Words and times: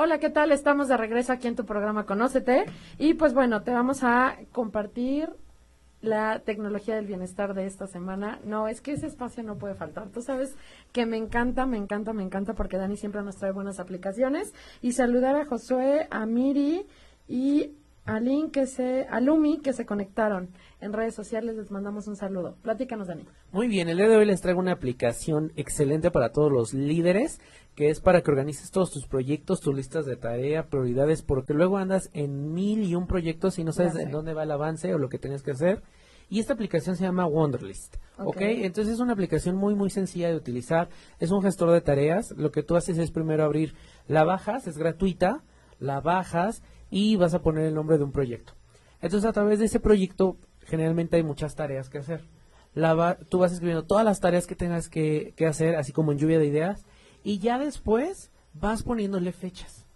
Hola, 0.00 0.20
¿qué 0.20 0.30
tal? 0.30 0.52
Estamos 0.52 0.86
de 0.86 0.96
regreso 0.96 1.32
aquí 1.32 1.48
en 1.48 1.56
tu 1.56 1.66
programa 1.66 2.06
Conócete 2.06 2.66
y 3.00 3.14
pues 3.14 3.34
bueno, 3.34 3.62
te 3.64 3.72
vamos 3.72 4.04
a 4.04 4.36
compartir 4.52 5.28
la 6.02 6.38
tecnología 6.38 6.94
del 6.94 7.06
bienestar 7.06 7.52
de 7.52 7.66
esta 7.66 7.88
semana. 7.88 8.38
No, 8.44 8.68
es 8.68 8.80
que 8.80 8.92
ese 8.92 9.08
espacio 9.08 9.42
no 9.42 9.58
puede 9.58 9.74
faltar. 9.74 10.10
Tú 10.10 10.22
sabes 10.22 10.54
que 10.92 11.04
me 11.04 11.16
encanta, 11.16 11.66
me 11.66 11.78
encanta, 11.78 12.12
me 12.12 12.22
encanta 12.22 12.54
porque 12.54 12.76
Dani 12.76 12.96
siempre 12.96 13.22
nos 13.22 13.38
trae 13.38 13.50
buenas 13.50 13.80
aplicaciones. 13.80 14.54
Y 14.82 14.92
saludar 14.92 15.34
a 15.34 15.46
Josué, 15.46 16.06
a 16.12 16.26
Miri 16.26 16.86
y 17.26 17.72
a 18.08 18.20
Lin 18.20 18.50
que 18.50 18.66
se, 18.66 19.06
a 19.10 19.20
Lumi 19.20 19.58
que 19.58 19.74
se 19.74 19.84
conectaron 19.84 20.48
en 20.80 20.94
redes 20.94 21.14
sociales. 21.14 21.56
Les 21.56 21.70
mandamos 21.70 22.08
un 22.08 22.16
saludo. 22.16 22.56
Platícanos, 22.62 23.06
Dani. 23.06 23.26
Muy 23.52 23.68
bien, 23.68 23.88
el 23.88 23.98
día 23.98 24.08
de 24.08 24.16
hoy 24.16 24.24
les 24.24 24.40
traigo 24.40 24.60
una 24.60 24.72
aplicación 24.72 25.52
excelente 25.56 26.10
para 26.10 26.32
todos 26.32 26.50
los 26.50 26.72
líderes 26.72 27.38
que 27.76 27.90
es 27.90 28.00
para 28.00 28.22
que 28.22 28.30
organices 28.30 28.72
todos 28.72 28.90
tus 28.90 29.06
proyectos, 29.06 29.60
tus 29.60 29.72
listas 29.72 30.04
de 30.04 30.16
tarea, 30.16 30.66
prioridades, 30.68 31.22
porque 31.22 31.54
luego 31.54 31.76
andas 31.76 32.10
en 32.12 32.52
mil 32.52 32.82
y 32.82 32.96
un 32.96 33.06
proyectos 33.06 33.58
y 33.60 33.64
no 33.64 33.72
sabes 33.72 33.94
en 33.94 34.10
dónde 34.10 34.34
va 34.34 34.42
el 34.42 34.50
avance 34.50 34.92
o 34.92 34.98
lo 34.98 35.08
que 35.08 35.18
tienes 35.18 35.42
que 35.42 35.52
hacer. 35.52 35.82
Y 36.28 36.40
esta 36.40 36.54
aplicación 36.54 36.96
se 36.96 37.04
llama 37.04 37.26
Wonderlist. 37.26 37.96
¿ok? 38.18 38.40
Entonces 38.40 38.94
es 38.94 39.00
una 39.00 39.12
aplicación 39.12 39.54
muy, 39.54 39.76
muy 39.76 39.90
sencilla 39.90 40.28
de 40.28 40.34
utilizar. 40.34 40.88
Es 41.20 41.30
un 41.30 41.40
gestor 41.40 41.70
de 41.70 41.80
tareas. 41.80 42.32
Lo 42.36 42.50
que 42.50 42.64
tú 42.64 42.74
haces 42.74 42.98
es 42.98 43.12
primero 43.12 43.44
abrir, 43.44 43.74
la 44.08 44.24
bajas, 44.24 44.66
es 44.66 44.76
gratuita, 44.76 45.44
la 45.78 46.00
bajas 46.00 46.62
y 46.90 47.16
vas 47.16 47.34
a 47.34 47.42
poner 47.42 47.64
el 47.64 47.74
nombre 47.74 47.98
de 47.98 48.04
un 48.04 48.12
proyecto. 48.12 48.54
Entonces 49.00 49.28
a 49.28 49.32
través 49.32 49.58
de 49.58 49.66
ese 49.66 49.80
proyecto 49.80 50.36
generalmente 50.60 51.16
hay 51.16 51.22
muchas 51.22 51.54
tareas 51.54 51.88
que 51.88 51.98
hacer. 51.98 52.24
La 52.74 53.18
tú 53.28 53.38
vas 53.38 53.52
escribiendo 53.52 53.84
todas 53.84 54.04
las 54.04 54.20
tareas 54.20 54.46
que 54.46 54.54
tengas 54.54 54.88
que, 54.88 55.32
que 55.36 55.46
hacer, 55.46 55.76
así 55.76 55.92
como 55.92 56.12
en 56.12 56.18
lluvia 56.18 56.38
de 56.38 56.46
ideas 56.46 56.84
y 57.24 57.38
ya 57.38 57.58
después 57.58 58.30
vas 58.54 58.82
poniéndole 58.82 59.32
fechas. 59.32 59.88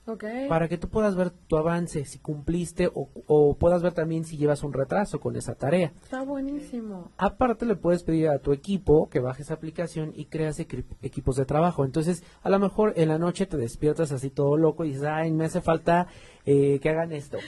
Para 0.48 0.69
que 0.69 0.78
tú 0.78 0.89
puedas 0.89 1.14
ver 1.14 1.30
tu 1.30 1.56
avance, 1.56 2.05
si 2.05 2.19
cumpliste 2.19 2.91
o, 2.92 3.56
puedas 3.56 3.83
ver 3.83 3.92
también 3.92 4.24
si 4.24 4.36
llevas 4.36 4.64
un 4.64 4.72
retraso 4.72 5.20
con 5.20 5.36
esa 5.36 5.55
tarea. 5.55 5.92
Está 6.02 6.22
buenísimo. 6.22 7.12
Aparte 7.17 7.67
le 7.67 7.77
puedes 7.77 8.02
pedir 8.02 8.28
a 8.28 8.41
tu 8.41 8.52
equipo 8.52 9.08
que 9.08 9.20
baje 9.20 9.42
esa 9.42 9.55
aplicación 9.55 10.12
y 10.17 10.24
creas 10.24 10.58
equipos 10.58 11.36
de 11.36 11.45
trabajo. 11.45 11.84
Entonces, 11.84 12.24
a 12.42 12.50
lo 12.50 12.58
mejor 12.58 12.95
en 12.97 13.11
la 13.11 13.19
noche 13.19 13.47
te 13.47 13.56
despiertas 13.56 14.11
así 14.11 14.28
todo 14.28 14.56
loco 14.56 14.84
y 14.84 14.89
dices, 14.89 15.05
ay, 15.05 15.30
me 15.30 15.45
hace 15.45 15.61
falta 15.61 16.08
eh, 16.45 16.79
que 16.81 16.89
hagan 16.89 17.12
esto. 17.12 17.39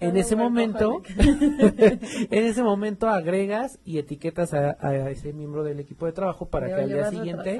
En 0.00 0.16
ese 0.16 0.36
momento, 0.36 1.02
en 1.18 2.44
ese 2.44 2.62
momento 2.62 3.08
agregas 3.08 3.78
y 3.84 3.98
etiquetas 3.98 4.54
a, 4.54 5.10
ese 5.10 5.32
miembro 5.32 5.64
del 5.64 5.80
equipo 5.80 6.06
de 6.06 6.12
trabajo 6.12 6.46
para 6.46 6.68
que 6.68 6.74
al 6.74 6.88
día 6.88 7.10
siguiente, 7.10 7.58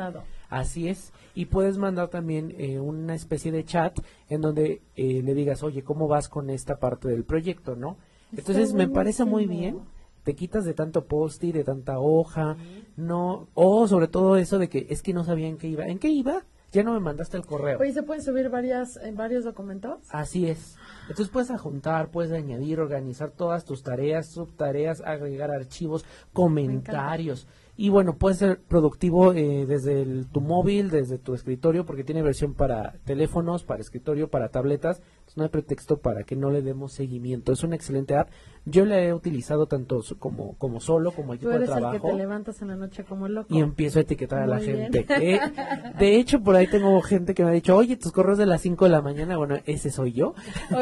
así 0.48 0.88
es, 0.88 1.12
y 1.34 1.46
puedes 1.46 1.78
mandar 1.78 2.08
también 2.08 2.54
eh, 2.56 2.78
una 2.78 3.14
especie 3.14 3.50
de 3.52 3.64
chat 3.64 3.98
en 4.28 4.40
donde 4.40 4.82
eh, 4.96 5.22
le 5.22 5.34
digas, 5.34 5.62
oye, 5.62 5.82
¿cómo 5.82 6.06
vas 6.08 6.28
con 6.28 6.48
esta 6.48 6.78
parte 6.78 7.08
del 7.08 7.24
proyecto, 7.24 7.74
no? 7.74 7.96
Entonces 8.36 8.72
me 8.72 8.88
parece 8.88 9.24
muy 9.24 9.46
bien, 9.46 9.80
te 10.22 10.34
quitas 10.34 10.64
de 10.64 10.74
tanto 10.74 11.06
post 11.06 11.42
y 11.44 11.52
de 11.52 11.64
tanta 11.64 11.98
hoja, 11.98 12.56
no, 12.96 13.48
o 13.54 13.88
sobre 13.88 14.08
todo 14.08 14.36
eso 14.36 14.58
de 14.58 14.68
que 14.68 14.86
es 14.90 15.02
que 15.02 15.12
no 15.12 15.24
sabía 15.24 15.48
en 15.48 15.58
qué 15.58 15.68
iba, 15.68 15.86
¿en 15.86 15.98
qué 15.98 16.08
iba? 16.08 16.44
Ya 16.70 16.82
no 16.82 16.92
me 16.92 17.00
mandaste 17.00 17.36
el 17.38 17.46
correo. 17.46 17.78
Oye, 17.78 17.92
¿se 17.92 18.02
pueden 18.02 18.22
subir 18.22 18.50
varias, 18.50 18.96
en 18.98 19.16
varios 19.16 19.44
documentos? 19.44 20.00
Así 20.10 20.48
es. 20.48 20.76
Entonces 21.02 21.30
puedes 21.30 21.50
adjuntar, 21.50 22.10
puedes 22.10 22.30
añadir, 22.32 22.78
organizar 22.80 23.30
todas 23.30 23.64
tus 23.64 23.82
tareas, 23.82 24.26
subtareas, 24.26 25.00
agregar 25.00 25.50
archivos, 25.50 26.04
comentarios. 26.34 27.46
Y 27.80 27.90
bueno, 27.90 28.16
puede 28.16 28.34
ser 28.34 28.58
productivo 28.58 29.32
eh, 29.34 29.64
desde 29.64 30.24
tu 30.32 30.40
móvil, 30.40 30.90
desde 30.90 31.16
tu 31.16 31.32
escritorio, 31.32 31.86
porque 31.86 32.02
tiene 32.02 32.22
versión 32.22 32.54
para 32.54 32.94
teléfonos, 33.04 33.62
para 33.62 33.80
escritorio, 33.80 34.26
para 34.26 34.48
tabletas. 34.48 35.00
Entonces 35.18 35.36
no 35.36 35.44
hay 35.44 35.48
pretexto 35.50 35.98
para 35.98 36.24
que 36.24 36.34
no 36.34 36.50
le 36.50 36.62
demos 36.62 36.92
seguimiento. 36.92 37.52
Es 37.52 37.62
una 37.62 37.76
excelente 37.76 38.16
app. 38.16 38.30
Yo 38.64 38.84
la 38.84 39.00
he 39.00 39.14
utilizado 39.14 39.66
tanto 39.66 40.02
como, 40.18 40.56
como 40.58 40.80
solo, 40.80 41.12
como 41.12 41.34
equipo 41.34 41.52
de 41.52 41.66
trabajo. 41.66 41.94
El 41.94 42.02
que 42.02 42.08
te 42.08 42.14
levantas 42.14 42.60
en 42.62 42.68
la 42.68 42.74
noche 42.74 43.04
como 43.04 43.28
loco. 43.28 43.54
Y 43.54 43.60
empiezo 43.60 44.00
a 44.00 44.02
etiquetar 44.02 44.42
a 44.42 44.46
la 44.48 44.58
gente. 44.58 45.06
Eh, 45.08 45.38
de 46.00 46.16
hecho, 46.16 46.42
por 46.42 46.56
ahí 46.56 46.66
tengo 46.66 47.00
gente 47.00 47.32
que 47.32 47.44
me 47.44 47.50
ha 47.50 47.52
dicho, 47.52 47.76
oye, 47.76 47.96
tus 47.96 48.10
correos 48.10 48.38
de 48.38 48.46
las 48.46 48.60
5 48.60 48.86
de 48.86 48.90
la 48.90 49.02
mañana. 49.02 49.36
Bueno, 49.36 49.54
ese 49.66 49.92
soy 49.92 50.14
yo. 50.14 50.34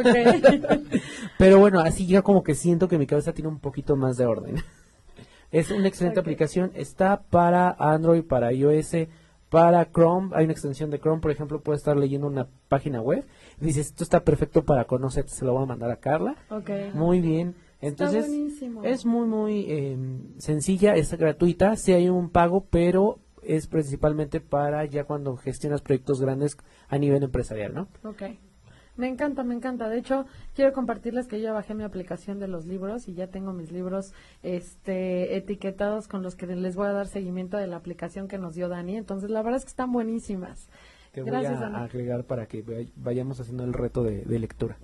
Pero 1.39 1.59
bueno, 1.59 1.81
así 1.81 2.07
ya 2.07 2.23
como 2.23 2.43
que 2.43 2.55
siento 2.55 2.89
que 2.89 2.97
mi 2.97 3.07
cabeza 3.07 3.35
tiene 3.35 3.51
un 3.51 3.59
poquito 3.59 3.97
más 3.97 4.17
de 4.17 4.25
orden. 4.25 4.57
Es 5.51 5.71
una 5.71 5.89
excelente 5.89 6.21
aplicación. 6.21 6.73
Está 6.75 7.23
para 7.23 7.71
Android, 7.79 8.25
para 8.25 8.53
iOS, 8.53 9.09
para 9.49 9.91
Chrome. 9.91 10.31
Hay 10.35 10.45
una 10.45 10.53
extensión 10.53 10.91
de 10.91 10.99
Chrome, 10.99 11.21
por 11.21 11.31
ejemplo, 11.31 11.61
puede 11.61 11.79
estar 11.79 11.97
leyendo 11.97 12.27
una 12.27 12.49
página 12.69 13.01
web. 13.01 13.25
Dices, 13.61 13.87
esto 13.89 14.05
está 14.05 14.25
perfecto 14.25 14.65
para 14.65 14.85
conocer, 14.85 15.29
se 15.29 15.45
lo 15.45 15.53
voy 15.53 15.63
a 15.63 15.67
mandar 15.67 15.91
a 15.91 15.97
Carla. 15.97 16.37
Muy 16.95 17.21
bien. 17.21 17.55
Entonces, 17.81 18.27
es 18.85 19.05
muy, 19.05 19.27
muy 19.27 19.71
em, 19.71 20.39
sencilla, 20.39 20.95
es 20.95 21.13
gratuita. 21.13 21.77
Sí 21.77 21.93
hay 21.93 22.09
un 22.09 22.31
pago, 22.31 22.67
pero 22.71 23.19
es 23.43 23.67
principalmente 23.67 24.41
para 24.41 24.85
ya 24.87 25.05
cuando 25.05 25.37
gestionas 25.37 25.83
proyectos 25.83 26.21
grandes 26.21 26.57
a 26.89 26.99
nivel 26.99 27.23
empresarial, 27.23 27.75
¿no? 27.75 27.89
Ok. 28.03 28.23
Me 28.97 29.09
encanta, 29.09 29.45
me 29.45 29.55
encanta. 29.55 29.89
De 29.89 29.99
hecho, 29.99 30.27
quiero 30.55 30.73
compartirles 30.73 31.29
que 31.29 31.41
yo 31.41 31.53
bajé 31.53 31.75
mi 31.75 31.85
aplicación 31.85 32.39
de 32.39 32.49
los 32.49 32.67
libros 32.67 33.09
y 33.09 33.15
ya 33.15 33.27
tengo 33.27 33.53
mis 33.53 33.71
libros 33.73 34.13
este, 34.43 35.37
etiquetados 35.37 36.09
con 36.09 36.23
los 36.23 36.35
que 36.35 36.47
les 36.47 36.77
voy 36.77 36.87
a 36.87 36.93
dar 36.93 37.07
seguimiento 37.07 37.57
de 37.57 37.67
la 37.67 37.77
aplicación 37.77 38.29
que 38.29 38.39
nos 38.39 38.55
dio 38.55 38.69
Dani. 38.69 38.97
Entonces, 38.97 39.31
la 39.31 39.43
verdad 39.43 39.59
es 39.59 39.65
que 39.65 39.71
están 39.71 39.93
buenísimas. 39.93 40.69
Te 41.13 41.23
voy 41.23 41.33
a 41.33 41.83
agregar 41.83 42.25
para 42.25 42.47
que 42.47 42.91
vayamos 42.97 43.41
haciendo 43.41 43.65
el 43.65 43.73
reto 43.73 44.03
de, 44.03 44.23
de 44.23 44.39
lectura. 44.39 44.77